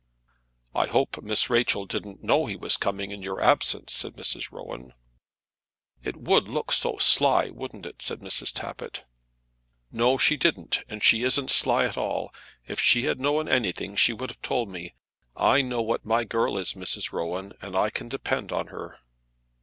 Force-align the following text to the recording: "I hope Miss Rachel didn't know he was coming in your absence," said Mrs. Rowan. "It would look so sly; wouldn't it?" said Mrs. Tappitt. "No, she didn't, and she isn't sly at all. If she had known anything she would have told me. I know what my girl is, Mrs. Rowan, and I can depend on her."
"I 0.73 0.87
hope 0.87 1.21
Miss 1.21 1.47
Rachel 1.47 1.85
didn't 1.85 2.23
know 2.23 2.47
he 2.47 2.55
was 2.55 2.75
coming 2.75 3.11
in 3.11 3.21
your 3.21 3.39
absence," 3.39 3.93
said 3.93 4.15
Mrs. 4.15 4.51
Rowan. 4.51 4.93
"It 6.01 6.17
would 6.17 6.47
look 6.47 6.71
so 6.71 6.97
sly; 6.97 7.51
wouldn't 7.51 7.85
it?" 7.85 8.01
said 8.01 8.19
Mrs. 8.19 8.51
Tappitt. 8.51 9.03
"No, 9.91 10.17
she 10.17 10.37
didn't, 10.37 10.81
and 10.89 11.03
she 11.03 11.21
isn't 11.21 11.51
sly 11.51 11.85
at 11.85 11.97
all. 11.99 12.33
If 12.65 12.79
she 12.79 13.03
had 13.03 13.19
known 13.21 13.47
anything 13.47 13.95
she 13.95 14.11
would 14.11 14.31
have 14.31 14.41
told 14.41 14.69
me. 14.69 14.95
I 15.35 15.61
know 15.61 15.83
what 15.83 16.03
my 16.03 16.23
girl 16.23 16.57
is, 16.57 16.73
Mrs. 16.73 17.11
Rowan, 17.13 17.53
and 17.61 17.75
I 17.77 17.91
can 17.91 18.09
depend 18.09 18.51
on 18.51 18.69
her." 18.69 18.97